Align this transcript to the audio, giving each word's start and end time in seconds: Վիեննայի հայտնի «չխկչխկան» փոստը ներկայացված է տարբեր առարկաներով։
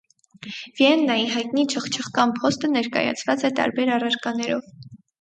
Վիեննայի 0.79 1.27
հայտնի 1.33 1.67
«չխկչխկան» 1.75 2.35
փոստը 2.41 2.73
ներկայացված 2.75 3.49
է 3.53 3.57
տարբեր 3.63 3.97
առարկաներով։ 4.01 4.79